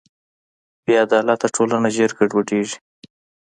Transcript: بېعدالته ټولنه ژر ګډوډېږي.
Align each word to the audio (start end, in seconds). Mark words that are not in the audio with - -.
بېعدالته 0.85 1.47
ټولنه 1.55 1.87
ژر 1.95 2.11
ګډوډېږي. 2.17 2.77